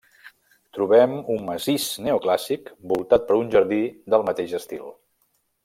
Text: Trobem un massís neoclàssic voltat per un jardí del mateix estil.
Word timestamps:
Trobem 0.77 1.11
un 1.33 1.43
massís 1.49 1.85
neoclàssic 2.07 2.71
voltat 2.95 3.29
per 3.29 3.39
un 3.43 3.53
jardí 3.57 3.81
del 4.15 4.27
mateix 4.31 4.59
estil. 4.65 4.91